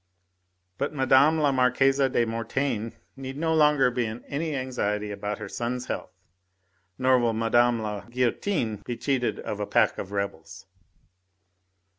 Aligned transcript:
But 0.79 0.95
Mme. 0.95 1.37
la 1.37 1.51
Marquise 1.51 2.09
de 2.09 2.25
Mortaine 2.25 2.93
need 3.15 3.37
no 3.37 3.53
longer 3.53 3.91
be 3.91 4.07
in 4.07 4.25
any 4.25 4.55
anxiety 4.55 5.11
about 5.11 5.37
her 5.37 5.47
son's 5.47 5.85
health, 5.85 6.09
nor 6.97 7.19
will 7.19 7.33
Mme. 7.33 7.79
la 7.83 8.05
Guillotine 8.09 8.77
be 8.77 8.97
cheated 8.97 9.39
of 9.41 9.59
a 9.59 9.67
pack 9.67 9.99
of 9.99 10.11
rebels." 10.11 10.65